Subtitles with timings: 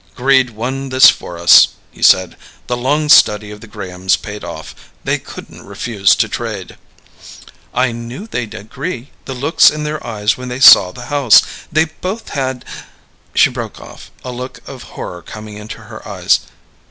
[0.15, 2.35] "Greed won this for us," he said.
[2.65, 4.73] "The long study of the Grahams paid off.
[5.03, 6.75] They couldn't refuse to trade."
[7.71, 9.11] "I knew they'd agree.
[9.25, 11.43] The looks in their eyes when they saw the house!
[11.71, 12.65] They both had..."
[13.35, 16.39] She broke off, a look of horror coming into her eyes.